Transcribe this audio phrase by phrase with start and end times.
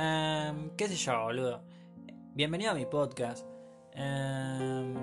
[0.00, 1.60] Em, ¿Qué sé yo, boludo?
[2.32, 3.44] Bienvenido a mi podcast.
[3.96, 4.94] Um,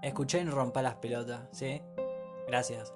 [0.00, 1.82] escuché y rompa las pelotas, ¿sí?
[2.46, 2.94] Gracias.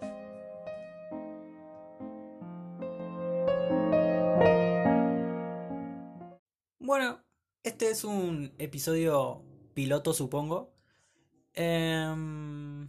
[6.79, 7.23] Bueno,
[7.63, 9.43] este es un episodio
[9.75, 10.73] piloto, supongo.
[11.53, 12.85] Em,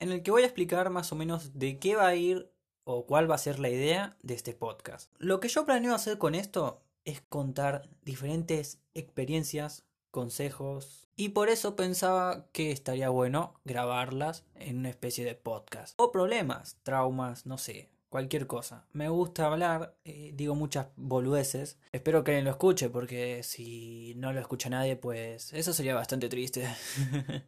[0.00, 2.50] en el que voy a explicar más o menos de qué va a ir
[2.84, 5.12] o cuál va a ser la idea de este podcast.
[5.18, 11.76] Lo que yo planeo hacer con esto es contar diferentes experiencias, consejos y por eso
[11.76, 15.94] pensaba que estaría bueno grabarlas en una especie de podcast.
[15.98, 18.86] O problemas, traumas, no sé, cualquier cosa.
[18.92, 21.78] Me gusta hablar, eh, digo muchas boludeces.
[21.92, 26.28] Espero que alguien lo escuche porque si no lo escucha nadie pues eso sería bastante
[26.28, 26.68] triste.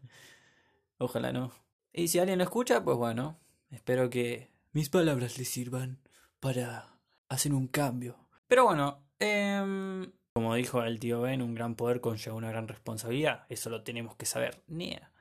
[0.98, 1.52] Ojalá no.
[1.92, 3.38] Y si alguien lo escucha pues bueno,
[3.70, 6.00] espero que mis palabras le sirvan
[6.40, 6.98] para
[7.28, 8.18] hacer un cambio.
[8.48, 13.46] Pero bueno, eh, como dijo el tío Ben, un gran poder conlleva una gran responsabilidad.
[13.48, 14.62] Eso lo tenemos que saber.
[14.66, 15.12] Nia.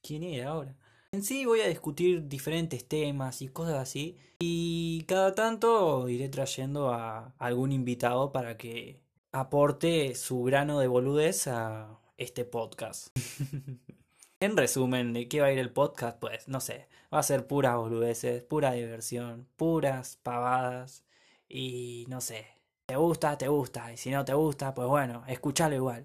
[0.00, 0.76] ¿Quién era ahora?
[1.10, 4.16] En sí voy a discutir diferentes temas y cosas así.
[4.38, 9.02] Y cada tanto iré trayendo a algún invitado para que
[9.32, 13.08] aporte su grano de boludez a este podcast.
[14.44, 16.18] en resumen, ¿de qué va a ir el podcast?
[16.18, 21.04] Pues no sé, va a ser puras boludeces, pura diversión, puras pavadas
[21.48, 22.46] y no sé,
[22.86, 23.92] te gusta, te gusta.
[23.92, 26.04] Y si no te gusta, pues bueno, escúchalo igual.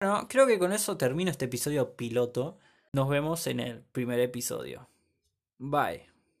[0.00, 2.58] Bueno, creo que con eso termino este episodio piloto.
[2.92, 4.88] Nos vemos en el primer episodio.
[5.58, 6.13] Bye.